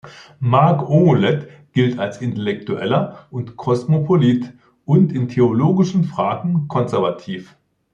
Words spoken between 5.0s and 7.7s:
in theologischen Fragen konservativ.